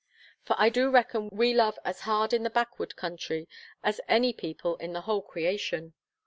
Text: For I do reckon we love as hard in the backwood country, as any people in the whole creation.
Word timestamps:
For 0.41 0.55
I 0.57 0.69
do 0.69 0.89
reckon 0.89 1.29
we 1.31 1.53
love 1.53 1.77
as 1.85 1.99
hard 1.99 2.33
in 2.33 2.41
the 2.41 2.49
backwood 2.49 2.95
country, 2.95 3.47
as 3.83 4.01
any 4.07 4.33
people 4.33 4.75
in 4.77 4.93
the 4.93 5.01
whole 5.01 5.21
creation. 5.21 5.93